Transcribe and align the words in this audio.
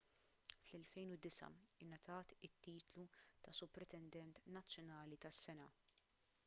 fl-2009 0.69 1.59
ingħatat 1.87 2.33
it-titlu 2.49 3.05
ta' 3.45 3.55
supretendent 3.59 4.43
nazzjonali 4.57 5.21
tas-sena 5.27 5.71